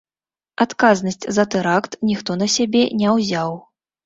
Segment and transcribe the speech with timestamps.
[0.63, 3.51] Адказнасць за тэракт ніхто на сябе не ўзяў.